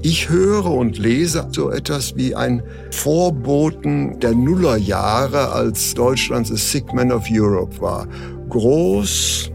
[0.00, 2.62] Ich höre und lese so etwas wie ein
[2.92, 8.06] Vorboten der Nullerjahre, als Deutschland the Sick Man of Europe war.
[8.48, 9.50] Groß,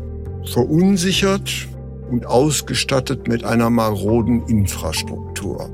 [0.52, 1.50] verunsichert
[2.12, 5.70] und ausgestattet mit einer maroden Infrastruktur.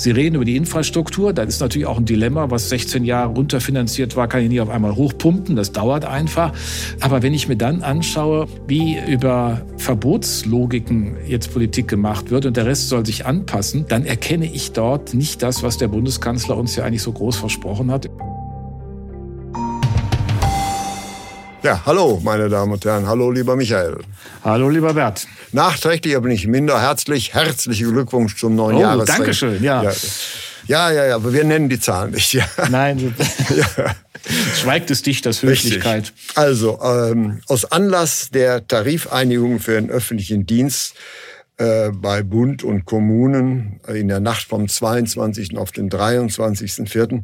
[0.00, 1.34] Sie reden über die Infrastruktur.
[1.34, 2.50] Das ist natürlich auch ein Dilemma.
[2.50, 5.56] Was 16 Jahre runterfinanziert war, kann ich nicht auf einmal hochpumpen.
[5.56, 6.54] Das dauert einfach.
[7.00, 12.64] Aber wenn ich mir dann anschaue, wie über Verbotslogiken jetzt Politik gemacht wird und der
[12.64, 16.84] Rest soll sich anpassen, dann erkenne ich dort nicht das, was der Bundeskanzler uns ja
[16.84, 18.08] eigentlich so groß versprochen hat.
[21.62, 23.06] Ja, hallo, meine Damen und Herren.
[23.06, 23.98] Hallo, lieber Michael.
[24.42, 25.26] Hallo, lieber Bert.
[25.52, 29.18] Nachträglich, aber nicht minder herzlich, herzlichen Glückwunsch zum neuen oh, Jahrestag.
[29.18, 29.82] Dankeschön, ja.
[29.82, 29.92] ja.
[30.66, 32.32] Ja, ja, ja, aber wir nennen die Zahlen nicht.
[32.32, 32.46] Ja.
[32.70, 33.14] Nein,
[33.56, 33.94] ja.
[34.54, 36.12] schweigt es dich, das Höflichkeit.
[36.14, 36.38] Richtig.
[36.38, 40.94] Also, ähm, aus Anlass der Tarifeinigung für den öffentlichen Dienst
[41.58, 45.58] äh, bei Bund und Kommunen in der Nacht vom 22.
[45.58, 47.22] auf den 23.04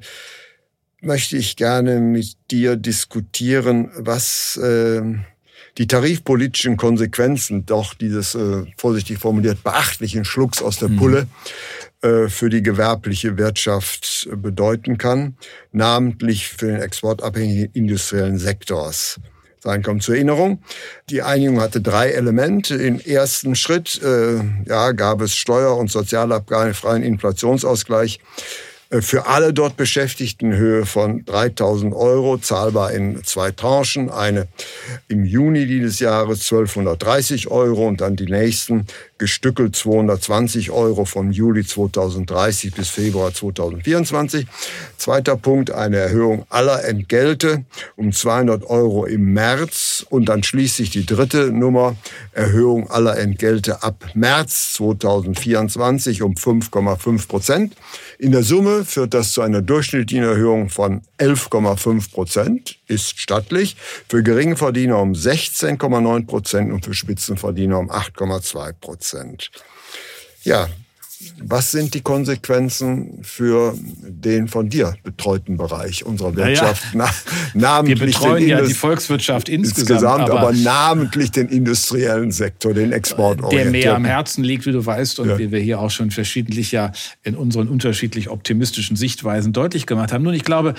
[1.07, 5.01] möchte ich gerne mit dir diskutieren, was äh,
[5.79, 10.97] die tarifpolitischen Konsequenzen doch dieses, äh, vorsichtig formuliert, beachtlichen Schlucks aus der mhm.
[10.97, 11.27] Pulle
[12.03, 15.37] äh, für die gewerbliche Wirtschaft bedeuten kann,
[15.73, 19.21] namentlich für den exportabhängigen industriellen Sektors.
[19.61, 20.62] Sein kommt zur Erinnerung.
[21.11, 22.77] Die Einigung hatte drei Elemente.
[22.77, 28.21] Im ersten Schritt äh, ja, gab es Steuer- und Sozialabgaben, freien Inflationsausgleich
[28.91, 34.11] für alle dort Beschäftigten Höhe von 3000 Euro, zahlbar in zwei Tranchen.
[34.11, 34.47] Eine
[35.09, 38.87] im Juni dieses Jahres 1230 Euro und dann die nächsten
[39.19, 44.47] gestückelt 220 Euro von Juli 2030 bis Februar 2024.
[44.99, 47.65] Zweiter Punkt, eine Erhöhung aller Entgelte
[47.97, 51.97] um 200 Euro im März und dann schließlich die dritte Nummer,
[52.32, 57.77] Erhöhung aller Entgelte ab März 2024 um 5,5 Prozent.
[58.19, 63.77] In der Summe führt das zu einer durchschnittlichen Erhöhung von 11,5 Prozent, ist stattlich,
[64.09, 69.06] für Geringverdiener um 16,9 Prozent und für Spitzenverdiener um 8,2 Prozent.
[70.43, 70.69] Ja,
[71.43, 76.84] was sind die Konsequenzen für den von dir betreuten Bereich unserer Wirtschaft?
[76.94, 77.11] Naja,
[77.55, 82.93] namentlich Wir betreuen ja die Volkswirtschaft insgesamt, insgesamt aber, aber, namentlich den industriellen Sektor, den
[82.93, 83.41] Export.
[83.50, 85.39] Der mir am Herzen liegt, wie du weißt, und ja.
[85.39, 90.25] wie wir hier auch schon verschiedentlich ja in unseren unterschiedlich optimistischen Sichtweisen deutlich gemacht haben.
[90.25, 90.75] Nun, ich glaube,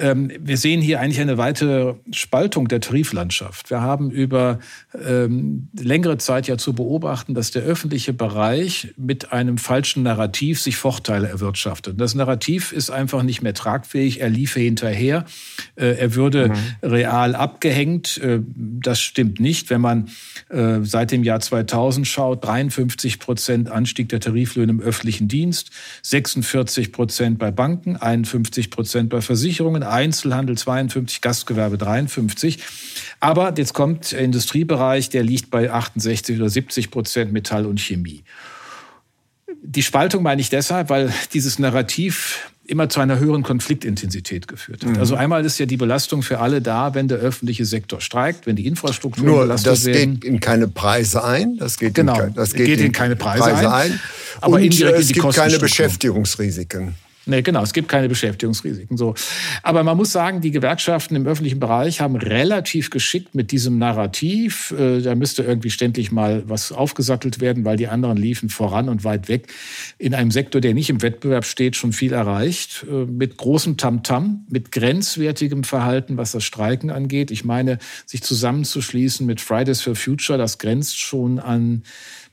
[0.00, 3.70] ähm, wir sehen hier eigentlich eine weite Spaltung der Tariflandschaft.
[3.70, 4.58] Wir haben über
[5.06, 10.76] ähm, längere Zeit ja zu beobachten, dass der öffentliche Bereich mit einem falschen Narrativ sich
[10.76, 12.00] Vorteile erwirtschaftet.
[12.00, 14.20] Das Narrativ ist einfach nicht mehr tragfähig.
[14.20, 15.24] Er liefe hinterher.
[15.76, 16.88] Äh, er würde mhm.
[16.88, 18.18] real abgehängt.
[18.18, 19.70] Äh, das stimmt nicht.
[19.70, 20.08] Wenn man
[20.48, 25.70] äh, seit dem Jahr 2000 schaut, 53 Prozent Anstieg der Tariflöhne im öffentlichen Dienst,
[26.02, 32.58] 46 Prozent bei Banken, 51 Prozent bei Versicherungen, Einzelhandel 52, Gastgewerbe 53.
[33.20, 38.22] Aber jetzt kommt der Industriebereich, der liegt bei 68 oder 70 Prozent Metall und Chemie.
[39.62, 44.92] Die Spaltung meine ich deshalb, weil dieses Narrativ immer zu einer höheren Konfliktintensität geführt hat.
[44.92, 44.98] Mhm.
[44.98, 48.54] Also einmal ist ja die Belastung für alle da, wenn der öffentliche Sektor streikt, wenn
[48.54, 50.20] die Infrastruktur Nur, belastet das werden.
[50.20, 51.56] geht in keine Preise ein.
[51.58, 53.92] Das geht genau, in, das geht, geht in, in, keine Preise, Preise ein.
[53.92, 54.00] ein.
[54.40, 56.94] Aber Und indirekt es gibt keine Beschäftigungsrisiken.
[57.26, 58.96] Nee, genau, es gibt keine Beschäftigungsrisiken.
[58.96, 59.14] So.
[59.62, 64.72] Aber man muss sagen, die Gewerkschaften im öffentlichen Bereich haben relativ geschickt mit diesem Narrativ,
[64.72, 69.04] äh, da müsste irgendwie ständig mal was aufgesattelt werden, weil die anderen liefen voran und
[69.04, 69.48] weit weg,
[69.98, 74.46] in einem Sektor, der nicht im Wettbewerb steht, schon viel erreicht, äh, mit großem Tamtam,
[74.48, 77.30] mit grenzwertigem Verhalten, was das Streiken angeht.
[77.30, 81.82] Ich meine, sich zusammenzuschließen mit Fridays for Future, das grenzt schon an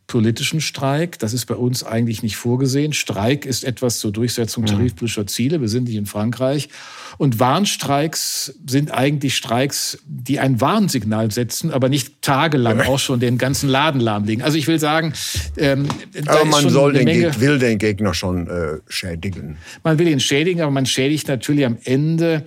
[0.07, 1.19] politischen Streik.
[1.19, 2.93] Das ist bei uns eigentlich nicht vorgesehen.
[2.93, 4.67] Streik ist etwas zur Durchsetzung mhm.
[4.67, 5.59] tarifpolitischer Ziele.
[5.59, 6.69] Wir sind nicht in Frankreich.
[7.17, 13.37] Und Warnstreiks sind eigentlich Streiks, die ein Warnsignal setzen, aber nicht tagelang auch schon den
[13.37, 14.43] ganzen Laden lahmlegen.
[14.43, 15.13] Also ich will sagen,
[15.57, 15.87] ähm,
[16.25, 19.57] aber man soll den Menge, will den Gegner schon äh, schädigen.
[19.83, 22.45] Man will ihn schädigen, aber man schädigt natürlich am Ende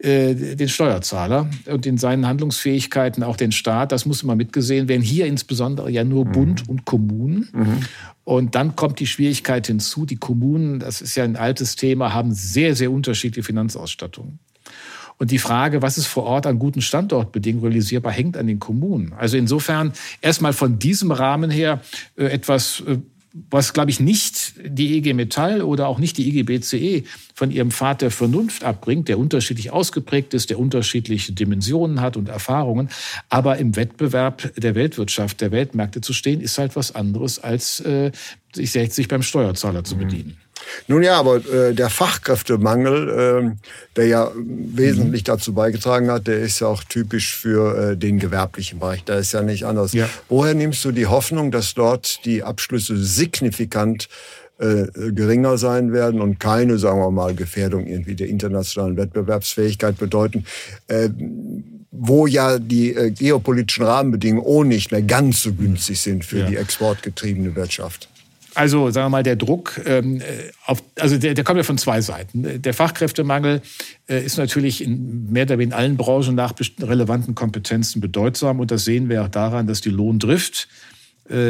[0.00, 3.90] den Steuerzahler und in seinen Handlungsfähigkeiten auch den Staat.
[3.90, 5.02] Das muss immer mitgesehen werden.
[5.02, 6.32] Hier insbesondere ja nur mhm.
[6.32, 7.48] Bund und Kommunen.
[7.52, 7.80] Mhm.
[8.22, 12.32] Und dann kommt die Schwierigkeit hinzu, die Kommunen, das ist ja ein altes Thema, haben
[12.32, 14.38] sehr, sehr unterschiedliche Finanzausstattungen.
[15.18, 19.12] Und die Frage, was ist vor Ort an guten Standortbedingungen realisierbar, hängt an den Kommunen.
[19.14, 21.80] Also insofern erstmal von diesem Rahmen her
[22.16, 22.98] äh, etwas äh,
[23.50, 27.04] was, glaube ich, nicht die EG Metall oder auch nicht die IG BCE
[27.34, 32.28] von ihrem Pfad der Vernunft abbringt, der unterschiedlich ausgeprägt ist, der unterschiedliche Dimensionen hat und
[32.28, 32.88] Erfahrungen.
[33.28, 38.12] Aber im Wettbewerb der Weltwirtschaft, der Weltmärkte zu stehen, ist halt was anderes, als äh,
[38.54, 40.00] sich beim Steuerzahler zu mhm.
[40.00, 40.36] bedienen.
[40.86, 43.66] Nun ja, aber äh, der Fachkräftemangel, äh,
[43.96, 45.26] der ja wesentlich mhm.
[45.26, 49.04] dazu beigetragen hat, der ist ja auch typisch für äh, den gewerblichen Bereich.
[49.04, 49.92] Da ist ja nicht anders.
[49.92, 50.08] Ja.
[50.28, 54.08] Woher nimmst du die Hoffnung, dass dort die Abschlüsse signifikant
[54.58, 60.44] äh, geringer sein werden und keine, sagen wir mal, Gefährdung irgendwie der internationalen Wettbewerbsfähigkeit bedeuten?
[60.88, 61.10] Äh,
[61.90, 66.46] wo ja die äh, geopolitischen Rahmenbedingungen auch nicht mehr ganz so günstig sind für ja.
[66.46, 68.08] die exportgetriebene Wirtschaft.
[68.58, 71.78] Also sagen wir mal, der Druck, ähm, äh, auf, also der, der kommt ja von
[71.78, 72.60] zwei Seiten.
[72.60, 73.62] Der Fachkräftemangel
[74.08, 78.58] äh, ist natürlich in mehr oder weniger allen Branchen nach relevanten Kompetenzen bedeutsam.
[78.58, 80.97] Und das sehen wir auch daran, dass die Lohndrift äh,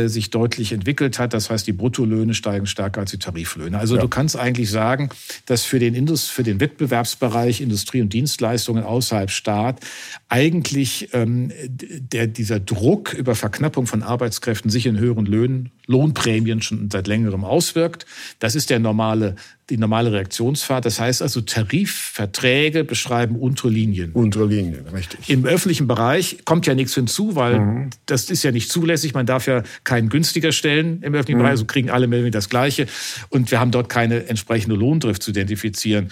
[0.09, 1.35] sich deutlich entwickelt hat.
[1.35, 3.79] Das heißt, die Bruttolöhne steigen stärker als die Tariflöhne.
[3.79, 4.03] Also ja.
[4.03, 5.11] du kannst eigentlich sagen,
[5.47, 9.81] dass für den, Indust für den Wettbewerbsbereich Industrie und Dienstleistungen außerhalb Staat
[10.29, 16.91] eigentlich ähm, der, dieser Druck über Verknappung von Arbeitskräften sich in höheren Löhnen, Lohnprämien schon
[16.91, 18.07] seit längerem auswirkt.
[18.39, 19.37] Das ist der normale
[19.71, 20.85] die normale Reaktionsfahrt.
[20.85, 24.13] Das heißt also, Tarifverträge beschreiben untere Linien.
[24.13, 25.29] Untere Linien, richtig.
[25.29, 27.91] Im öffentlichen Bereich kommt ja nichts hinzu, weil mhm.
[28.07, 29.15] das ist ja nicht zulässig.
[29.15, 31.45] Man darf ja keinen günstiger stellen im öffentlichen mhm.
[31.45, 31.59] Bereich.
[31.59, 32.87] So kriegen alle mehr das Gleiche.
[33.29, 36.11] Und wir haben dort keine entsprechende Lohndrift zu identifizieren.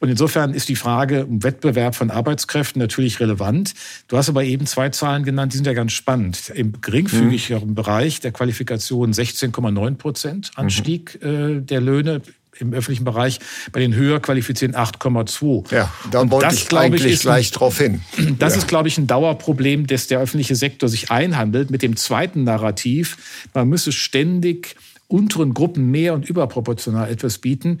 [0.00, 3.72] Und insofern ist die Frage um Wettbewerb von Arbeitskräften natürlich relevant.
[4.06, 6.52] Du hast aber eben zwei Zahlen genannt, die sind ja ganz spannend.
[6.54, 7.74] Im geringfügigeren mhm.
[7.74, 11.58] Bereich der Qualifikation 16,9 Prozent Anstieg mhm.
[11.58, 12.20] äh, der Löhne
[12.60, 13.38] im öffentlichen Bereich,
[13.72, 15.74] bei den höher qualifizierten 8,2.
[15.74, 18.00] Ja, da wollte das, ich eigentlich ich, ist gleich drauf hin.
[18.38, 18.60] Das ja.
[18.60, 23.16] ist, glaube ich, ein Dauerproblem, dass der öffentliche Sektor sich einhandelt mit dem zweiten Narrativ.
[23.54, 24.76] Man müsse ständig
[25.08, 27.78] unteren Gruppen mehr und überproportional etwas bieten,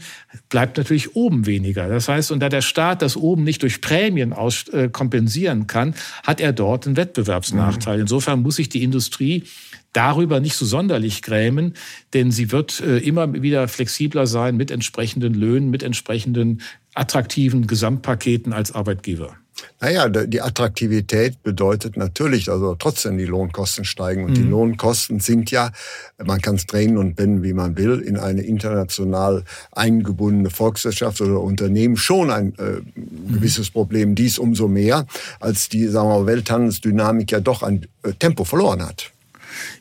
[0.48, 1.86] bleibt natürlich oben weniger.
[1.88, 5.94] Das heißt, und da der Staat das oben nicht durch Prämien aus, äh, kompensieren kann,
[6.22, 7.96] hat er dort einen Wettbewerbsnachteil.
[7.96, 8.02] Mhm.
[8.02, 9.44] Insofern muss sich die Industrie
[9.92, 11.74] darüber nicht so sonderlich grämen,
[12.14, 16.62] denn sie wird äh, immer wieder flexibler sein mit entsprechenden Löhnen, mit entsprechenden
[16.94, 19.36] attraktiven Gesamtpaketen als Arbeitgeber.
[19.80, 24.24] Naja, die Attraktivität bedeutet natürlich, also trotzdem die Lohnkosten steigen.
[24.24, 24.34] Und mhm.
[24.34, 25.70] die Lohnkosten sind ja,
[26.24, 31.40] man kann es drehen und wenden, wie man will, in eine international eingebundene Volkswirtschaft oder
[31.40, 33.34] Unternehmen schon ein äh, mhm.
[33.34, 34.14] gewisses Problem.
[34.14, 35.06] Dies umso mehr,
[35.40, 39.12] als die sagen wir, Welthandelsdynamik ja doch ein äh, Tempo verloren hat.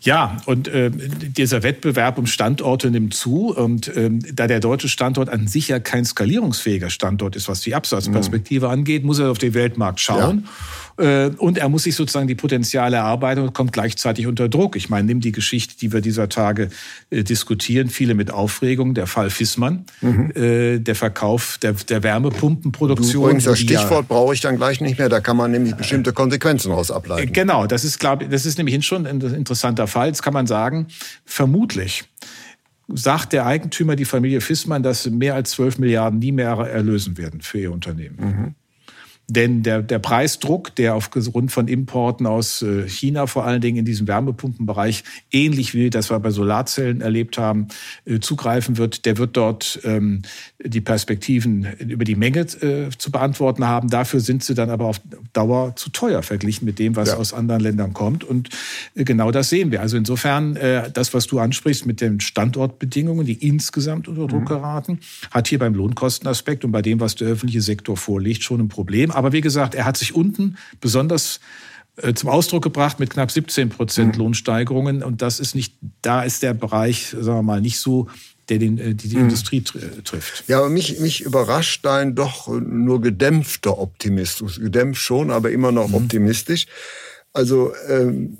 [0.02, 3.56] Ja, und äh, dieser Wettbewerb um Standorte nimmt zu.
[3.56, 7.76] Und ähm, da der deutsche Standort an sich ja kein skalierungsfähiger Standort ist, was die
[7.76, 8.72] Absatzperspektive mhm.
[8.72, 10.44] angeht, muss er auf den Weltmarkt schauen.
[10.46, 10.52] Ja.
[10.98, 14.76] Äh, und er muss sich sozusagen die Potenziale erarbeiten und kommt gleichzeitig unter Druck.
[14.76, 16.70] Ich meine, nimm die Geschichte, die wir dieser Tage
[17.10, 20.32] äh, diskutieren, viele mit Aufregung, der Fall Fissmann, mhm.
[20.36, 23.24] Äh, der Verkauf der, der Wärmepumpenproduktion.
[23.24, 26.70] Übrigens, das Stichwort brauche ich dann gleich nicht mehr, da kann man nämlich bestimmte Konsequenzen
[26.70, 27.32] daraus ableiten.
[27.32, 30.08] Genau, das ist, glaube das ist nämlich schon ein interessanter Fall.
[30.08, 30.88] Jetzt kann man sagen,
[31.26, 32.06] vermutlich
[32.88, 37.42] sagt der Eigentümer, die Familie Fissmann, dass mehr als 12 Milliarden nie mehr erlösen werden
[37.42, 38.18] für ihr Unternehmen.
[38.20, 38.56] Mhm.
[39.30, 43.84] Denn der, der Preisdruck, der aufgrund von Importen aus äh, China vor allen Dingen in
[43.84, 45.04] diesem Wärmepumpenbereich,
[45.34, 47.68] ähnlich wie das wir bei Solarzellen erlebt haben,
[48.06, 50.22] äh, zugreifen wird, der wird dort ähm,
[50.64, 53.90] die Perspektiven über die Menge äh, zu beantworten haben.
[53.90, 55.02] Dafür sind sie dann aber auf
[55.34, 57.18] Dauer zu teuer verglichen mit dem, was ja.
[57.18, 58.24] aus anderen Ländern kommt.
[58.24, 58.50] Und
[58.96, 59.82] genau das sehen wir.
[59.82, 60.58] Also insofern,
[60.94, 64.46] das, was du ansprichst mit den Standortbedingungen, die insgesamt unter Druck mhm.
[64.46, 65.00] geraten,
[65.32, 69.12] hat hier beim Lohnkostenaspekt und bei dem, was der öffentliche Sektor vorlegt, schon ein Problem.
[69.18, 71.40] Aber wie gesagt, er hat sich unten besonders
[71.96, 74.20] äh, zum Ausdruck gebracht mit knapp 17 Prozent mhm.
[74.20, 75.02] Lohnsteigerungen.
[75.02, 78.08] Und das ist nicht, da ist der Bereich, sagen wir mal, nicht so
[78.48, 79.24] der den, äh, die, die mhm.
[79.24, 80.44] Industrie trifft.
[80.48, 84.60] Ja, aber mich, mich überrascht dein doch nur gedämpfter Optimismus.
[84.60, 85.96] Gedämpft schon, aber immer noch mhm.
[85.96, 86.68] optimistisch.
[87.34, 88.38] Also ähm,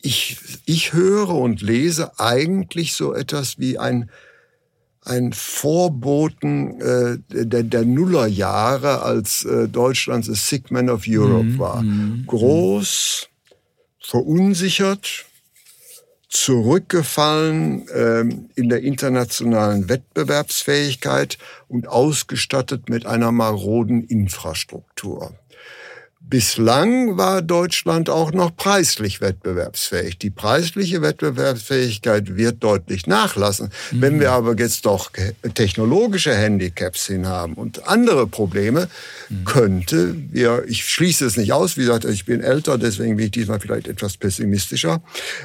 [0.00, 4.10] ich, ich höre und lese eigentlich so etwas wie ein
[5.08, 11.58] ein Vorboten äh, der, der Nullerjahre, als äh, Deutschland the Sick Man of Europe mhm.
[11.58, 11.82] war.
[11.82, 12.24] Mhm.
[12.26, 13.28] Groß,
[14.00, 15.26] verunsichert,
[16.28, 21.38] zurückgefallen ähm, in der internationalen Wettbewerbsfähigkeit
[21.68, 25.34] und ausgestattet mit einer maroden Infrastruktur.
[26.20, 30.18] Bislang war Deutschland auch noch preislich wettbewerbsfähig.
[30.18, 33.70] Die preisliche Wettbewerbsfähigkeit wird deutlich nachlassen.
[33.92, 34.02] Mhm.
[34.02, 35.10] Wenn wir aber jetzt doch
[35.54, 38.88] technologische Handicaps hin haben und andere Probleme,
[39.30, 39.44] mhm.
[39.46, 43.32] könnte wir, ich schließe es nicht aus, wie gesagt, ich bin älter, deswegen bin ich
[43.32, 45.00] diesmal vielleicht etwas pessimistischer.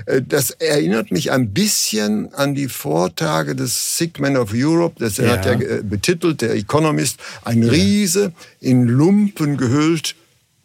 [0.06, 5.16] Äh, das erinnert mich ein bisschen an die Vortage des Sick Man of Europe, das
[5.16, 5.30] ja.
[5.30, 10.16] hat er äh, betitelt, der Economist, ein Riese in Lumpen gehüllt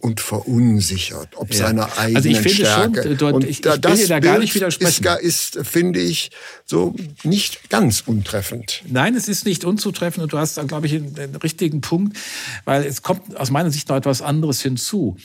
[0.01, 1.67] und verunsichert, ob ja.
[1.67, 3.03] seiner eigenen also ich finde Stärke.
[3.03, 5.05] Schon, dort, und ich, ich das dir da gar nicht widersprechen.
[5.21, 6.31] Ist, ist, finde ich,
[6.65, 8.83] so nicht ganz untreffend.
[8.87, 12.17] Nein, es ist nicht unzutreffend und du hast da, glaube ich, den richtigen Punkt,
[12.65, 15.17] weil es kommt aus meiner Sicht noch etwas anderes hinzu.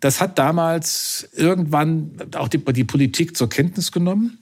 [0.00, 4.38] Das hat damals irgendwann auch die, die Politik zur Kenntnis genommen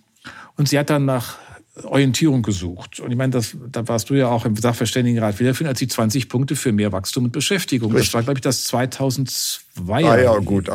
[0.56, 1.38] und sie hat dann nach
[1.84, 3.00] Orientierung gesucht.
[3.00, 6.28] Und ich meine, das, da warst du ja auch im Sachverständigenrat wiederfinden, als die 20
[6.28, 7.92] Punkte für mehr Wachstum und Beschäftigung.
[7.92, 8.08] Richtig.
[8.08, 10.68] Das war, glaube ich, das 2002 ah, ja, ja, gut.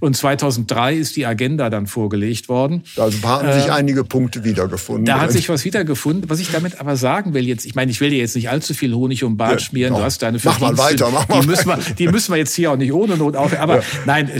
[0.00, 2.82] Und 2003 ist die Agenda dann vorgelegt worden.
[2.96, 5.04] Also haben sich äh, einige Punkte wiedergefunden.
[5.04, 6.28] Da hat sich was wiedergefunden.
[6.28, 8.74] Was ich damit aber sagen will jetzt, ich meine, ich will dir jetzt nicht allzu
[8.74, 9.94] viel Honig um Bart ja, schmieren.
[9.94, 12.54] Du hast deine Mach mal weiter, mach mal die müssen, wir, die müssen wir jetzt
[12.54, 13.58] hier auch nicht ohne Not auf.
[13.58, 13.82] Aber ja.
[14.06, 14.30] nein,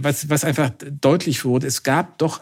[0.00, 0.70] was, was einfach
[1.00, 2.40] deutlich wurde, es gab doch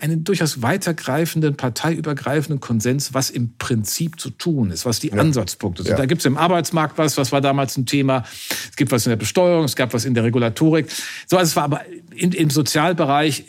[0.00, 5.14] einen durchaus weitergreifenden parteiübergreifenden Konsens, was im Prinzip zu tun ist, was die ja.
[5.14, 5.98] Ansatzpunkte sind.
[5.98, 8.24] Da gibt es im Arbeitsmarkt was, was war damals ein Thema.
[8.70, 10.86] Es gibt was in der Besteuerung, es gab was in der Regulatorik.
[11.26, 11.82] So, also es war aber
[12.14, 13.44] in, im Sozialbereich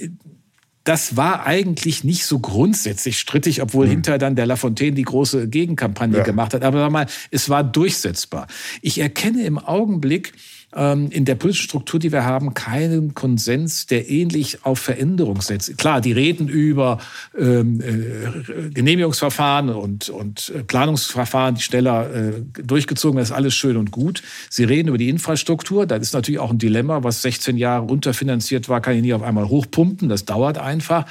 [0.83, 3.91] das war eigentlich nicht so grundsätzlich strittig, obwohl mhm.
[3.91, 6.23] hinterher dann der Lafontaine die große Gegenkampagne ja.
[6.23, 6.63] gemacht hat.
[6.63, 8.47] Aber sag mal, es war durchsetzbar.
[8.81, 10.33] Ich erkenne im Augenblick
[10.75, 15.77] in der politischen Struktur, die wir haben, keinen Konsens, der ähnlich auf Veränderung setzt.
[15.77, 16.99] Klar, die reden über
[17.37, 23.77] ähm, äh, Genehmigungsverfahren und, und äh, Planungsverfahren, die schneller äh, durchgezogen werden, ist alles schön
[23.77, 24.23] und gut.
[24.49, 28.67] Sie reden über die Infrastruktur, das ist natürlich auch ein Dilemma, was 16 Jahre unterfinanziert
[28.67, 31.05] war, kann ich nie auf einmal hochpumpen, das dauert einfach.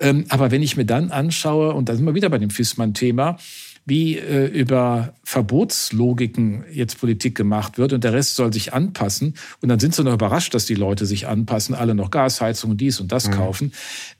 [0.00, 3.38] Ähm, aber wenn ich mir dann anschaue, und da sind wir wieder bei dem Fissmann-Thema,
[3.88, 9.34] wie äh, über Verbotslogiken jetzt Politik gemacht wird und der Rest soll sich anpassen.
[9.62, 13.00] Und dann sind sie noch überrascht, dass die Leute sich anpassen, alle noch Gasheizung dies
[13.00, 13.32] und das mhm.
[13.32, 13.72] kaufen.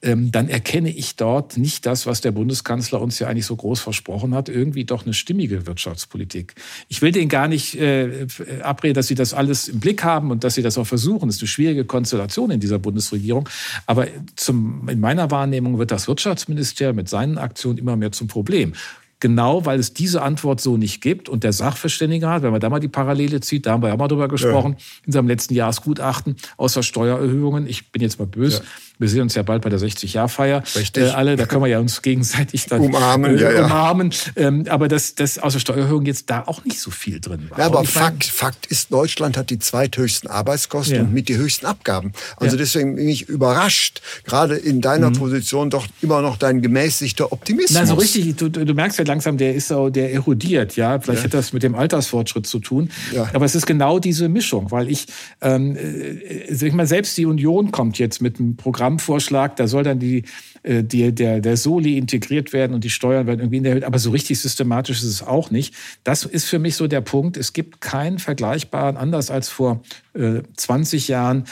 [0.03, 3.81] Ähm, dann erkenne ich dort nicht das, was der Bundeskanzler uns ja eigentlich so groß
[3.81, 6.55] versprochen hat, irgendwie doch eine stimmige Wirtschaftspolitik.
[6.89, 8.27] Ich will denen gar nicht äh,
[8.63, 11.29] abreden, dass sie das alles im Blick haben und dass sie das auch versuchen.
[11.29, 13.49] Das ist eine schwierige Konstellation in dieser Bundesregierung.
[13.87, 14.07] Aber
[14.37, 18.73] zum, in meiner Wahrnehmung wird das Wirtschaftsministerium mit seinen Aktionen immer mehr zum Problem
[19.21, 21.29] genau weil es diese Antwort so nicht gibt.
[21.29, 23.97] Und der Sachverständige hat, wenn man da mal die Parallele zieht, da haben wir ja
[23.97, 24.85] mal drüber gesprochen, ja.
[25.07, 28.65] in seinem letzten Jahresgutachten, außer Steuererhöhungen, ich bin jetzt mal böse, ja.
[28.99, 30.62] Wir sehen uns ja bald bei der 60-Jahr-Feier.
[30.75, 31.05] Richtig.
[31.05, 33.37] Äh, alle, da können wir ja uns gegenseitig dann umarmen.
[33.37, 33.64] Äh, ja, ja.
[33.67, 34.12] umarmen.
[34.37, 37.59] Ähm, aber dass das außer Steuererhöhung jetzt da auch nicht so viel drin war.
[37.59, 41.02] Ja, aber Fakt, Fakt ist, Deutschland hat die zweithöchsten Arbeitskosten ja.
[41.02, 42.12] und mit die höchsten Abgaben.
[42.37, 45.19] Also deswegen bin ich überrascht, gerade in deiner mhm.
[45.19, 47.78] Position doch immer noch dein gemäßigter Optimismus.
[47.78, 50.99] Na, so richtig, du, du merkst ja langsam, der ist so, der erodiert, ja.
[51.00, 52.90] Vielleicht hat das mit dem Altersfortschritt zu tun.
[53.33, 55.07] Aber es ist genau diese Mischung, weil ich,
[55.40, 59.83] ähm, äh, ich mal, selbst die Union kommt jetzt mit einem Programm Programmvorschlag, da soll
[59.83, 60.25] dann die,
[60.62, 63.85] äh, die, der, der Soli integriert werden und die Steuern werden irgendwie erhöht.
[63.85, 65.75] Aber so richtig systematisch ist es auch nicht.
[66.04, 67.37] Das ist für mich so der Punkt.
[67.37, 69.83] Es gibt keinen vergleichbaren, anders als vor
[70.14, 71.45] äh, 20 Jahren,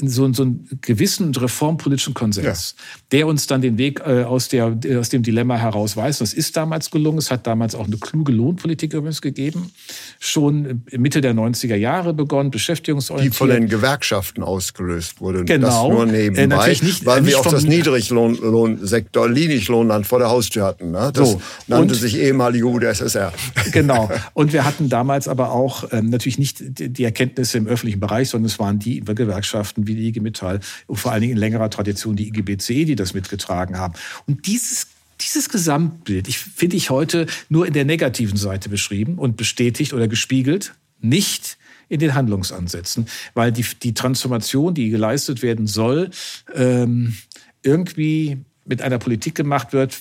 [0.00, 2.84] so, so einen gewissen reformpolitischen Konsens, ja.
[3.10, 6.20] der uns dann den Weg äh, aus, der, aus dem Dilemma herausweist.
[6.20, 7.18] Das ist damals gelungen.
[7.18, 9.72] Es hat damals auch eine kluge Lohnpolitik übrigens gegeben.
[10.20, 13.34] Schon Mitte der 90er Jahre begonnen, beschäftigungsorientiert.
[13.34, 15.44] Die von den Gewerkschaften ausgelöst wurde.
[15.44, 15.88] Genau.
[15.88, 20.30] Das nur nebenbei, äh, natürlich nicht, weil nicht wir auch das Niedriglohnsektor, Niedriglohnland vor der
[20.30, 20.92] Haustür hatten.
[20.92, 21.10] Ne?
[21.12, 21.42] Das so.
[21.66, 23.32] nannte und, sich ehemalige UdSSR.
[23.72, 24.10] Genau.
[24.34, 28.46] Und wir hatten damals aber auch ähm, natürlich nicht die Erkenntnisse im öffentlichen Bereich, sondern
[28.46, 31.70] es waren die Gewerkschaften, Gewerkschaften wie die IG Metall und vor allen Dingen in längerer
[31.70, 33.94] Tradition die IGBC, die das mitgetragen haben.
[34.26, 34.88] Und dieses
[35.20, 40.08] dieses Gesamtbild, ich finde ich heute nur in der negativen Seite beschrieben und bestätigt oder
[40.08, 46.10] gespiegelt, nicht in den Handlungsansätzen, weil die, die Transformation, die geleistet werden soll,
[46.52, 47.14] ähm,
[47.62, 49.96] irgendwie mit einer Politik gemacht wird,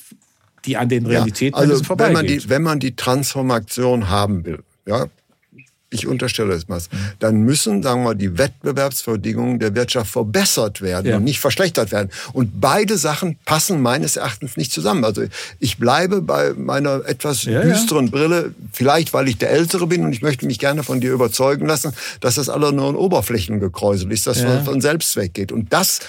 [0.66, 2.16] die an den Realitäten ja, also vorbeigeht.
[2.16, 5.06] Wenn man, die, wenn man die Transformation haben will, ja,
[5.92, 6.82] ich unterstelle es mal,
[7.20, 11.18] dann müssen, sagen wir mal, die Wettbewerbsbedingungen der Wirtschaft verbessert werden ja.
[11.18, 12.10] und nicht verschlechtert werden.
[12.32, 15.04] Und beide Sachen passen meines Erachtens nicht zusammen.
[15.04, 15.24] Also
[15.60, 18.12] ich bleibe bei meiner etwas ja, düsteren ja.
[18.12, 21.68] Brille, vielleicht weil ich der Ältere bin und ich möchte mich gerne von dir überzeugen
[21.68, 25.52] lassen, dass das alle nur ein Oberflächengekräusel ist, das von selbst weggeht.
[25.52, 26.00] Und das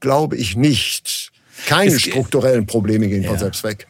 [0.00, 1.30] glaube ich nicht.
[1.66, 3.38] Keine es, strukturellen Probleme gehen von ja.
[3.38, 3.86] selbst weg.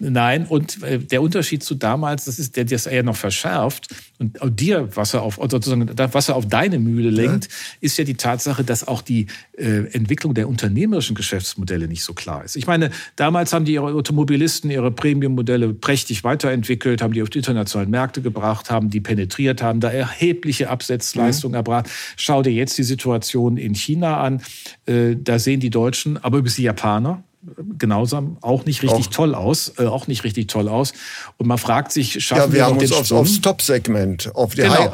[0.00, 3.88] Nein, und äh, der Unterschied zu damals, das ist, der das eher noch verschärft
[4.18, 7.50] und dir Wasser auf, sozusagen Wasser auf deine Mühle lenkt, ja.
[7.80, 9.26] ist ja die Tatsache, dass auch die
[9.56, 12.56] äh, Entwicklung der unternehmerischen Geschäftsmodelle nicht so klar ist.
[12.56, 17.90] Ich meine, damals haben die Automobilisten ihre Premium-Modelle prächtig weiterentwickelt, haben die auf die internationalen
[17.90, 21.56] Märkte gebracht, haben die penetriert, haben da erhebliche Absetzleistungen mhm.
[21.56, 21.90] erbracht.
[22.16, 24.42] Schau dir jetzt die Situation in China an.
[24.86, 27.22] Äh, da sehen die Deutschen, aber übrigens die Japaner,
[27.78, 29.10] genauso auch nicht richtig auch.
[29.10, 30.92] toll aus, äh, auch nicht richtig toll aus.
[31.38, 34.62] Und man fragt sich, schaffen ja, wir, wir haben uns aufs, aufs Top-Segment, auf die
[34.62, 34.92] genau.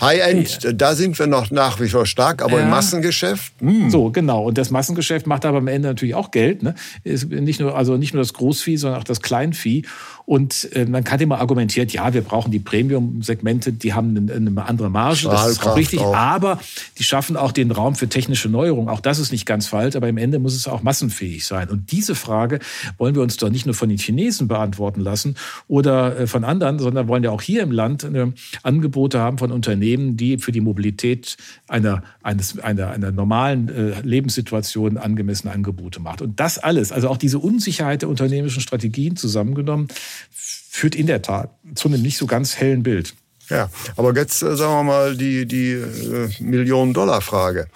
[0.00, 2.64] High-End, da sind wir noch nach wie vor stark, aber ja.
[2.64, 3.60] im Massengeschäft.
[3.60, 3.70] Mh.
[3.70, 3.90] Hm.
[3.90, 4.44] So, genau.
[4.44, 6.62] Und das Massengeschäft macht aber am Ende natürlich auch Geld.
[6.62, 6.74] Ne?
[7.02, 9.84] Ist nicht nur, also nicht nur das Großvieh, sondern auch das Kleinvieh.
[10.26, 14.66] Und äh, man kann immer argumentiert, ja, wir brauchen die Premium-Segmente, die haben eine, eine
[14.66, 16.16] andere Marge, das ist auch richtig, auch.
[16.16, 16.58] aber
[16.96, 18.88] die schaffen auch den Raum für technische Neuerung.
[18.88, 21.68] Auch das ist nicht ganz falsch, aber im Ende muss es auch massenfähig sein.
[21.68, 22.60] Und diese Frage
[22.96, 25.36] wollen wir uns doch nicht nur von den Chinesen beantworten lassen
[25.68, 28.26] oder äh, von anderen, sondern wollen ja auch hier im Land äh,
[28.62, 31.36] Angebote haben von Unternehmen, die für die Mobilität
[31.68, 36.22] einer, eines, einer, einer normalen äh, Lebenssituation angemessene Angebote macht.
[36.22, 39.88] Und das alles, also auch diese Unsicherheit der unternehmischen Strategien zusammengenommen,
[40.30, 43.14] führt in der Tat zu einem nicht so ganz hellen Bild.
[43.50, 47.68] Ja, aber jetzt äh, sagen wir mal die, die äh, Millionen-Dollar-Frage.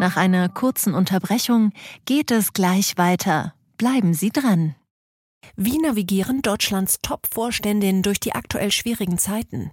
[0.00, 1.72] Nach einer kurzen Unterbrechung
[2.04, 3.54] geht es gleich weiter.
[3.78, 4.76] Bleiben Sie dran.
[5.56, 9.72] Wie navigieren Deutschlands Top-Vorständinnen durch die aktuell schwierigen Zeiten?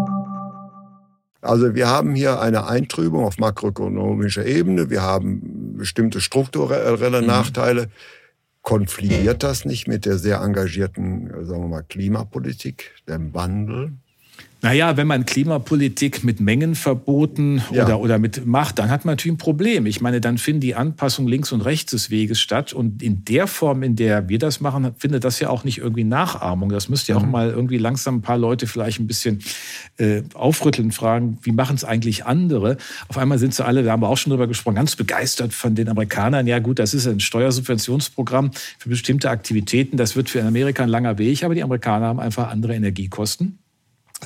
[1.41, 7.27] Also wir haben hier eine Eintrübung auf makroökonomischer Ebene, wir haben bestimmte strukturelle mhm.
[7.27, 7.89] Nachteile.
[8.61, 13.93] Konfligiert das nicht mit der sehr engagierten, sagen wir mal, Klimapolitik, dem Wandel?
[14.63, 17.83] Naja, wenn man Klimapolitik mit Mengenverboten ja.
[17.83, 19.87] oder, oder mit macht, dann hat man natürlich ein Problem.
[19.87, 22.71] Ich meine, dann finden die Anpassungen links und rechts des Weges statt.
[22.71, 26.03] Und in der Form, in der wir das machen, findet das ja auch nicht irgendwie
[26.03, 26.69] Nachahmung.
[26.69, 27.31] Das müsste ja auch mhm.
[27.31, 29.39] mal irgendwie langsam ein paar Leute vielleicht ein bisschen
[29.97, 32.77] äh, aufrütteln, fragen, wie machen es eigentlich andere?
[33.07, 35.73] Auf einmal sind sie alle, da haben wir auch schon drüber gesprochen, ganz begeistert von
[35.73, 36.45] den Amerikanern.
[36.45, 39.97] Ja gut, das ist ein Steuersubventionsprogramm für bestimmte Aktivitäten.
[39.97, 43.57] Das wird für Amerika ein langer Weg, aber die Amerikaner haben einfach andere Energiekosten.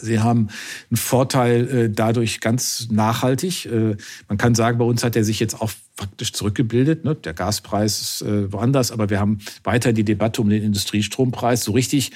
[0.01, 0.49] Sie haben
[0.89, 3.65] einen Vorteil äh, dadurch ganz nachhaltig.
[3.65, 3.95] Äh,
[4.27, 7.05] man kann sagen, bei uns hat er sich jetzt auch faktisch zurückgebildet.
[7.05, 7.15] Ne?
[7.15, 11.63] Der Gaspreis ist äh, woanders, aber wir haben weiter die Debatte um den Industriestrompreis.
[11.63, 12.11] So richtig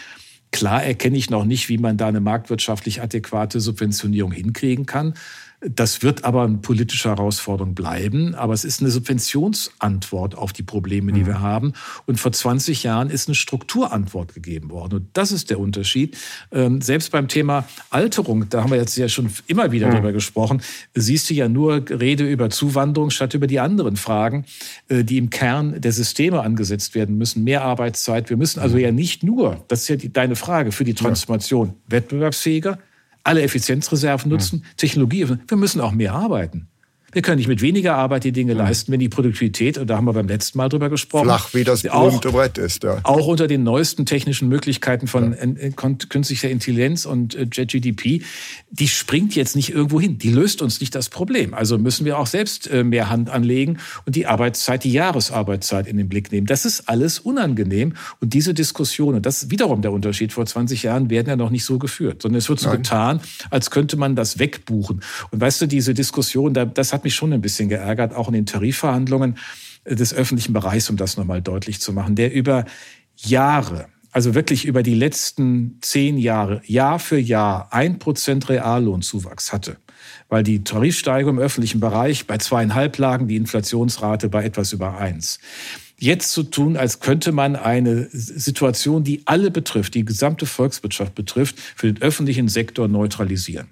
[0.52, 5.14] klar erkenne ich noch nicht, wie man da eine marktwirtschaftlich adäquate Subventionierung hinkriegen kann.
[5.62, 8.34] Das wird aber eine politische Herausforderung bleiben.
[8.36, 11.28] Aber es ist eine Subventionsantwort auf die Probleme, die mhm.
[11.28, 11.74] wir haben.
[12.06, 14.96] Und vor 20 Jahren ist eine Strukturantwort gegeben worden.
[14.96, 16.18] Und das ist der Unterschied.
[16.52, 19.96] Ähm, selbst beim Thema Alterung, da haben wir jetzt ja schon immer wieder mhm.
[19.96, 20.62] drüber gesprochen,
[20.94, 24.46] siehst du ja nur Rede über Zuwanderung statt über die anderen Fragen,
[24.88, 27.44] äh, die im Kern der Systeme angesetzt werden müssen.
[27.44, 28.30] Mehr Arbeitszeit.
[28.30, 28.82] Wir müssen also mhm.
[28.82, 31.74] ja nicht nur, das ist ja die, deine Frage für die Transformation, ja.
[31.88, 32.80] wettbewerbsfähiger,
[33.30, 34.78] alle Effizienzreserven nutzen, mhm.
[34.78, 35.28] Technologie.
[35.48, 36.69] Wir müssen auch mehr arbeiten.
[37.12, 38.60] Wir können nicht mit weniger Arbeit die Dinge mhm.
[38.60, 41.64] leisten, wenn die Produktivität, und da haben wir beim letzten Mal drüber gesprochen, flach wie
[41.64, 42.84] das berühmte Brett ist.
[42.84, 43.00] Ja.
[43.04, 45.90] Auch unter den neuesten technischen Möglichkeiten von ja.
[46.10, 48.22] künstlicher Intelligenz und äh, JetGDP,
[48.70, 50.18] die springt jetzt nicht irgendwo hin.
[50.18, 51.54] Die löst uns nicht das Problem.
[51.54, 55.98] Also müssen wir auch selbst äh, mehr Hand anlegen und die Arbeitszeit, die Jahresarbeitszeit in
[55.98, 56.48] den Blick nehmen.
[56.48, 57.94] Das ist alles unangenehm.
[58.20, 61.50] Und diese Diskussion, und das ist wiederum der Unterschied vor 20 Jahren, werden ja noch
[61.50, 62.84] nicht so geführt, sondern es wird so Nein.
[62.84, 63.20] getan,
[63.50, 65.02] als könnte man das wegbuchen.
[65.32, 68.34] Und weißt du, diese Diskussion, das hat hat mich schon ein bisschen geärgert, auch in
[68.34, 69.38] den Tarifverhandlungen
[69.86, 72.66] des öffentlichen Bereichs, um das nochmal deutlich zu machen, der über
[73.16, 79.78] Jahre, also wirklich über die letzten zehn Jahre, Jahr für Jahr ein Prozent Reallohnzuwachs hatte,
[80.28, 85.40] weil die Tarifsteigerung im öffentlichen Bereich bei zweieinhalb lagen, die Inflationsrate bei etwas über eins.
[85.98, 91.60] Jetzt zu tun, als könnte man eine Situation, die alle betrifft, die gesamte Volkswirtschaft betrifft,
[91.60, 93.70] für den öffentlichen Sektor neutralisieren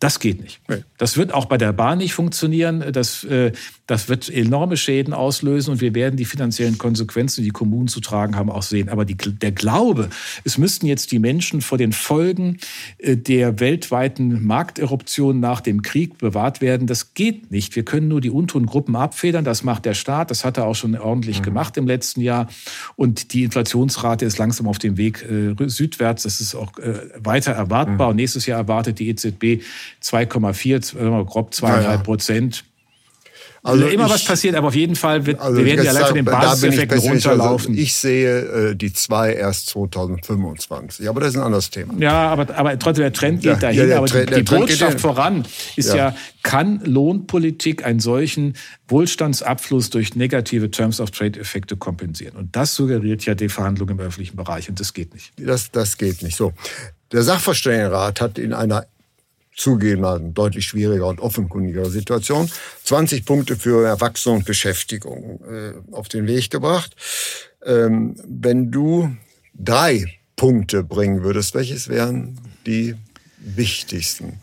[0.00, 0.60] Das geht nicht.
[0.96, 2.84] Das wird auch bei der Bahn nicht funktionieren.
[2.92, 3.52] Das, äh,
[3.86, 8.36] das wird enorme Schäden auslösen und wir werden die finanziellen Konsequenzen, die Kommunen zu tragen
[8.36, 8.88] haben, auch sehen.
[8.90, 10.08] Aber die, der Glaube,
[10.44, 12.58] es müssten jetzt die Menschen vor den Folgen
[12.98, 17.74] äh, der weltweiten Markteruption nach dem Krieg bewahrt werden, das geht nicht.
[17.74, 19.44] Wir können nur die unteren Gruppen abfedern.
[19.44, 20.30] Das macht der Staat.
[20.30, 21.44] Das hat er auch schon ordentlich mhm.
[21.44, 22.48] gemacht im letzten Jahr.
[22.94, 26.22] Und die Inflationsrate ist langsam auf dem Weg äh, südwärts.
[26.22, 26.72] Das ist auch
[27.18, 28.08] weiter erwartbar.
[28.08, 28.10] Mhm.
[28.10, 29.62] Und nächstes Jahr erwartet die EZB
[30.02, 32.64] 2,4, grob zweieinhalb Prozent.
[33.62, 36.12] Also immer ich, was passiert, aber auf jeden Fall wird, also wir werden ja leider
[36.12, 37.70] den Basiseffekten runterlaufen.
[37.72, 41.94] Also ich sehe äh, die zwei erst 2025, aber das ist ein anderes Thema.
[41.98, 43.88] Ja, aber, aber trotzdem der Trend geht ja, dahin.
[43.88, 45.44] Ja, aber die, die Botschaft voran
[45.76, 45.96] ist ja.
[45.96, 48.54] ja, kann Lohnpolitik einen solchen
[48.86, 52.36] Wohlstandsabfluss durch negative Terms of Trade Effekte kompensieren?
[52.36, 55.32] Und das suggeriert ja die Verhandlung im öffentlichen Bereich und das geht nicht.
[55.36, 56.52] Das, das geht nicht so.
[57.10, 58.86] Der Sachverständigenrat hat in einer
[59.58, 62.50] zugeben, deutlich schwieriger und offenkundiger Situation.
[62.84, 66.94] 20 Punkte für Erwachsene und Beschäftigung äh, auf den Weg gebracht.
[67.64, 69.14] Ähm, wenn du
[69.54, 72.94] drei Punkte bringen würdest, welches wären die
[73.38, 74.40] wichtigsten?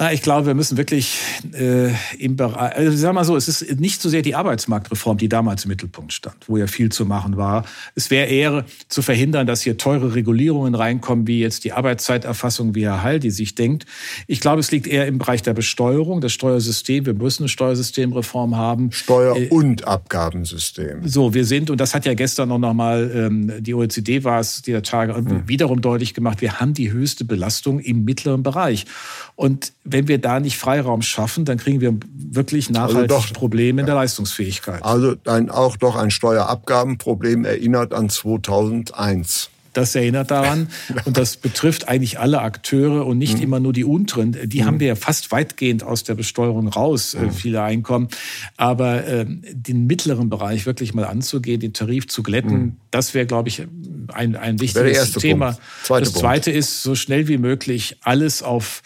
[0.00, 1.18] Na, ich glaube, wir müssen wirklich
[1.54, 5.18] äh, im Bereich, also sagen wir mal so, es ist nicht so sehr die Arbeitsmarktreform,
[5.18, 7.64] die damals im Mittelpunkt stand, wo ja viel zu machen war.
[7.96, 12.84] Es wäre eher zu verhindern, dass hier teure Regulierungen reinkommen, wie jetzt die Arbeitszeiterfassung, wie
[12.84, 13.86] Herr Heil, die sich denkt.
[14.28, 17.04] Ich glaube, es liegt eher im Bereich der Besteuerung, das Steuersystem.
[17.04, 18.92] Wir müssen eine Steuersystemreform haben.
[18.92, 21.08] Steuer- äh, und Abgabensystem.
[21.08, 24.62] So, wir sind, und das hat ja gestern noch mal ähm, die OECD war es
[24.62, 25.48] dieser Tage hm.
[25.48, 28.86] wiederum deutlich gemacht, wir haben die höchste Belastung im mittleren Bereich.
[29.34, 33.32] Und wenn wir da nicht Freiraum schaffen, dann kriegen wir wirklich also nachhaltig also doch,
[33.32, 34.82] Probleme in der Leistungsfähigkeit.
[34.84, 39.50] Also ein, auch doch ein Steuerabgabenproblem erinnert an 2001.
[39.72, 40.68] Das erinnert daran.
[41.04, 43.42] Und das betrifft eigentlich alle Akteure und nicht mhm.
[43.42, 44.36] immer nur die unteren.
[44.44, 44.64] Die mhm.
[44.64, 47.32] haben wir ja fast weitgehend aus der Besteuerung raus, äh, mhm.
[47.32, 48.08] viele Einkommen.
[48.56, 52.76] Aber äh, den mittleren Bereich wirklich mal anzugehen, den Tarif zu glätten, mhm.
[52.90, 53.62] das wäre, glaube ich,
[54.08, 55.56] ein, ein wichtiges Thema.
[55.86, 56.58] das zweite Punkt.
[56.58, 58.82] ist, so schnell wie möglich alles auf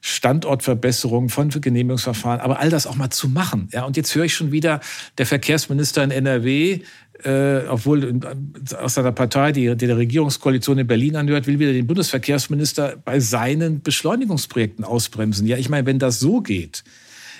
[0.00, 3.68] Standortverbesserung von Genehmigungsverfahren, aber all das auch mal zu machen.
[3.72, 4.80] Ja, und jetzt höre ich schon wieder,
[5.18, 6.80] der Verkehrsminister in NRW,
[7.24, 8.20] äh, obwohl
[8.80, 13.18] aus seiner Partei, die, die der Regierungskoalition in Berlin anhört, will wieder den Bundesverkehrsminister bei
[13.20, 15.46] seinen Beschleunigungsprojekten ausbremsen.
[15.46, 16.84] Ja, ich meine, wenn das so geht,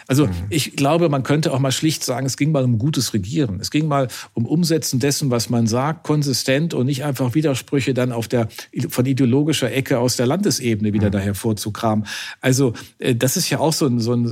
[0.09, 0.33] also mhm.
[0.49, 3.59] ich glaube, man könnte auch mal schlicht sagen, es ging mal um gutes Regieren.
[3.61, 8.11] Es ging mal um Umsetzen dessen, was man sagt, konsistent und nicht einfach Widersprüche dann
[8.11, 8.49] auf der
[8.89, 11.13] von ideologischer Ecke aus der Landesebene wieder mhm.
[11.13, 12.07] daher vorzukramen.
[12.41, 14.25] Also äh, das ist ja auch so ein, so ein,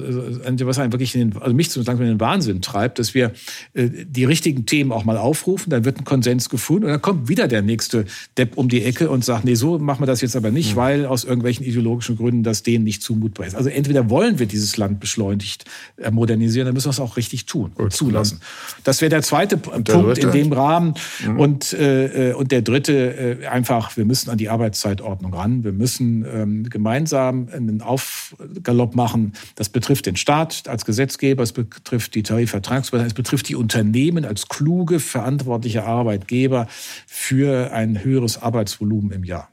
[0.61, 3.33] was einen wirklich in den, also mich zum Beispiel in den Wahnsinn treibt, dass wir
[3.75, 7.29] äh, die richtigen Themen auch mal aufrufen, dann wird ein Konsens gefunden und dann kommt
[7.29, 8.07] wieder der nächste
[8.39, 10.77] Depp um die Ecke und sagt, nee, so machen wir das jetzt aber nicht, mhm.
[10.77, 13.55] weil aus irgendwelchen ideologischen Gründen das denen nicht zumutbar ist.
[13.55, 15.66] Also entweder wollen wir dieses Land beschleunigt
[16.11, 18.41] modernisieren, dann müssen wir es auch richtig tun und zulassen.
[18.85, 20.27] Das wäre der zweite der Punkt dritte?
[20.27, 20.95] in dem Rahmen.
[21.25, 21.41] Mhm.
[21.41, 25.65] Und, äh, äh, und der dritte, äh, einfach, wir müssen an die Arbeitszeitordnung ran.
[25.65, 29.33] Wir müssen ähm, gemeinsam einen Aufgalopp machen.
[29.55, 34.49] Das betrifft den Staat als Gesetzgeber, es betrifft die Tarifvertragspartner, es betrifft die Unternehmen als
[34.49, 36.67] kluge, verantwortliche Arbeitgeber
[37.07, 39.49] für ein höheres Arbeitsvolumen im Jahr.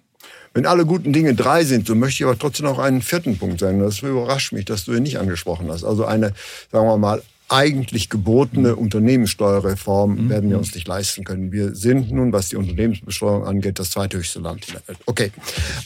[0.54, 3.60] Wenn alle guten Dinge drei sind, so möchte ich aber trotzdem noch einen vierten Punkt
[3.60, 3.80] sagen.
[3.80, 5.84] Das überrascht mich, dass du ihn nicht angesprochen hast.
[5.84, 6.34] Also eine,
[6.72, 8.78] sagen wir mal, eigentlich gebotene mhm.
[8.80, 10.30] Unternehmenssteuerreform mhm.
[10.30, 11.52] werden wir uns nicht leisten können.
[11.52, 14.98] Wir sind nun, was die Unternehmensbesteuerung angeht, das zweithöchste Land in der Welt.
[15.06, 15.32] Okay.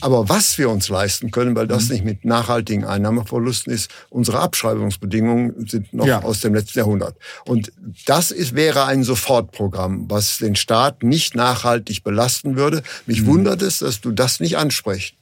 [0.00, 1.92] Aber was wir uns leisten können, weil das mhm.
[1.92, 6.22] nicht mit nachhaltigen Einnahmeverlusten ist, unsere Abschreibungsbedingungen sind noch ja.
[6.22, 7.16] aus dem letzten Jahrhundert.
[7.44, 7.70] Und
[8.06, 12.82] das ist, wäre ein Sofortprogramm, was den Staat nicht nachhaltig belasten würde.
[13.06, 13.26] Mich mhm.
[13.26, 15.14] wundert es, dass du das nicht ansprichst.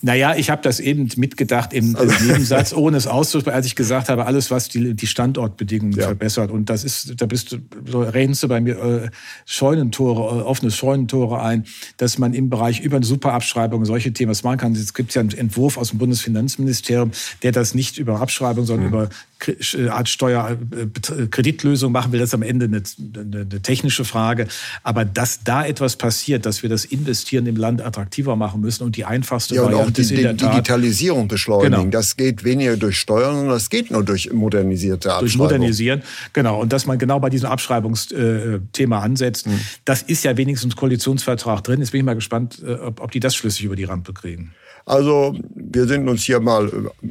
[0.00, 4.08] Naja, ich habe das eben mitgedacht im also, Nebensatz, ohne es auszusprechen, als ich gesagt
[4.08, 6.06] habe, alles, was die, die Standortbedingungen ja.
[6.06, 6.50] verbessert.
[6.50, 9.10] Und das ist, da bist du, so redest du bei mir äh,
[9.44, 11.64] Scheunentore, äh, offene Scheunentore ein,
[11.96, 14.72] dass man im Bereich über eine Superabschreibung solche Themen was machen kann.
[14.72, 17.10] Es gibt ja einen Entwurf aus dem Bundesfinanzministerium,
[17.42, 18.94] der das nicht über Abschreibung, sondern mhm.
[18.94, 19.08] über
[19.46, 22.20] äh, Art Steuer, äh, Kreditlösung machen will.
[22.20, 22.82] Das ist am Ende eine,
[23.16, 24.48] eine, technische Frage.
[24.82, 28.96] Aber dass da etwas passiert, dass wir das Investieren im Land attraktiver machen müssen und
[28.96, 29.62] die einfachste ja,
[29.96, 31.72] Variante die, die Digitalisierung beschleunigen.
[31.72, 31.90] Genau.
[31.90, 35.26] Das geht weniger durch Steuern, sondern das geht nur durch modernisierte Abschreibung.
[35.26, 36.60] Durch Modernisieren, genau.
[36.60, 39.60] Und dass man genau bei diesem Abschreibungsthema ansetzt, mhm.
[39.84, 41.80] das ist ja wenigstens Koalitionsvertrag drin.
[41.80, 44.52] Jetzt bin ich mal gespannt, äh, ob die das schlüssig über die Rampe kriegen.
[44.84, 47.06] Also wir sind uns hier mal äh,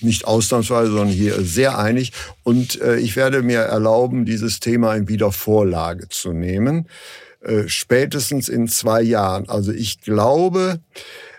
[0.00, 2.12] nicht ausnahmsweise, sondern hier sehr einig.
[2.42, 6.86] Und äh, ich werde mir erlauben, dieses Thema in Wiedervorlage zu nehmen.
[7.66, 9.48] Spätestens in zwei Jahren.
[9.48, 10.80] Also ich glaube,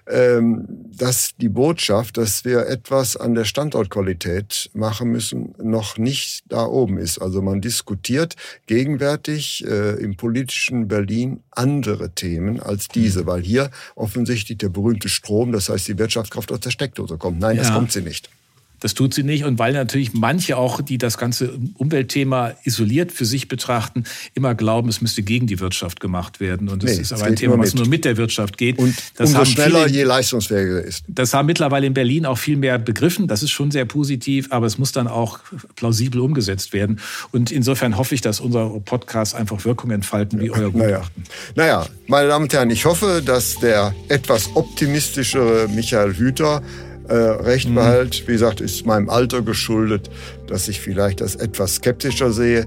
[0.09, 6.97] dass die Botschaft, dass wir etwas an der Standortqualität machen müssen, noch nicht da oben
[6.97, 7.19] ist.
[7.19, 13.27] Also man diskutiert gegenwärtig äh, im politischen Berlin andere Themen als diese, mhm.
[13.27, 17.39] weil hier offensichtlich der berühmte Strom, das heißt die Wirtschaftskraft aus der Steckdose kommt.
[17.39, 17.63] Nein, ja.
[17.63, 18.29] das kommt sie nicht.
[18.79, 19.43] Das tut sie nicht.
[19.43, 24.89] Und weil natürlich manche auch, die das ganze Umweltthema isoliert für sich betrachten, immer glauben,
[24.89, 26.69] es müsste gegen die Wirtschaft gemacht werden.
[26.69, 28.77] Und das nee, ist aber ein Thema, was nur mit der Wirtschaft geht.
[28.77, 31.05] Und das umso schneller, viele, je leistungsfähiger ist.
[31.07, 33.27] Das haben mittlerweile in Berlin auch viel mehr begriffen.
[33.27, 35.39] Das ist schon sehr positiv, aber es muss dann auch
[35.75, 36.99] plausibel umgesetzt werden.
[37.31, 41.23] Und insofern hoffe ich, dass unser Podcast einfach Wirkung entfalten wie ja, euer Gutachten.
[41.55, 41.79] Naja.
[41.79, 46.61] naja, meine Damen und Herren, ich hoffe, dass der etwas optimistischere Michael Hüter
[47.09, 47.75] äh, Recht mhm.
[47.75, 48.27] behält.
[48.27, 50.09] Wie gesagt, ist meinem Alter geschuldet,
[50.47, 52.65] dass ich vielleicht das etwas skeptischer sehe.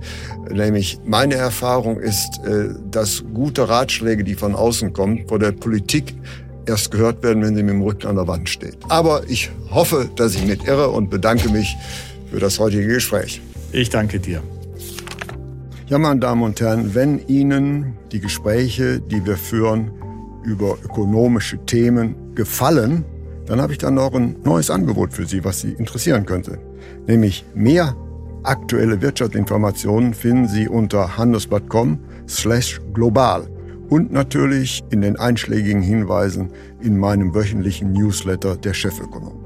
[0.51, 6.15] Nämlich meine Erfahrung ist, äh, dass gute Ratschläge, die von außen kommen, vor der Politik
[6.67, 8.77] erst gehört werden, wenn sie mit dem Rücken an der Wand steht.
[8.89, 11.77] Aber ich hoffe, dass ich nicht irre und bedanke mich
[12.31, 13.41] für das heutige Gespräch.
[13.73, 14.43] Ich danke dir.
[15.89, 19.91] Ja, meine Damen und Herren, wenn Ihnen die Gespräche, die wir führen
[20.45, 23.05] über ökonomische Themen gefallen,
[23.47, 26.59] dann habe ich dann noch ein neues Angebot für Sie, was Sie interessieren könnte.
[27.07, 27.97] Nämlich mehr
[28.43, 33.47] aktuelle Wirtschaftsinformationen finden Sie unter handelsblatt.com slash global
[33.89, 36.51] und natürlich in den einschlägigen Hinweisen
[36.81, 39.45] in meinem wöchentlichen Newsletter der Chefökonom.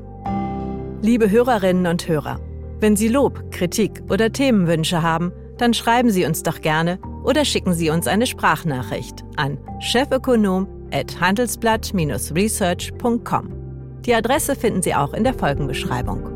[1.03, 2.41] Liebe Hörerinnen und Hörer,
[2.81, 7.75] wenn Sie Lob, Kritik oder Themenwünsche haben, dann schreiben Sie uns doch gerne oder schicken
[7.75, 13.65] Sie uns eine Sprachnachricht an chefökonom at handelsblatt-research.com.
[14.07, 16.36] Die Adresse finden Sie auch in der Folgenbeschreibung.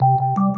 [0.00, 0.49] you